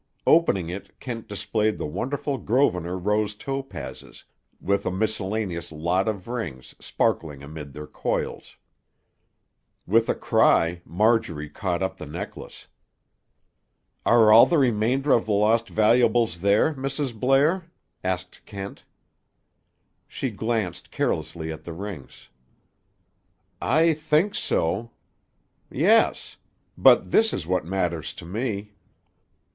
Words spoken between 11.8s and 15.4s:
up the necklace. "Are all the remainder of the